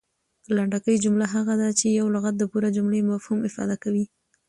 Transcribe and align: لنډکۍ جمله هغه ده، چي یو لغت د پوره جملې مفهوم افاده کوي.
لنډکۍ 0.55 0.97
جمله 1.05 1.25
هغه 1.35 1.53
ده، 1.61 1.69
چي 1.79 1.87
یو 1.99 2.07
لغت 2.15 2.35
د 2.37 2.43
پوره 2.51 2.69
جملې 2.75 2.99
مفهوم 3.11 3.39
افاده 3.49 3.75
کوي. 3.83 4.05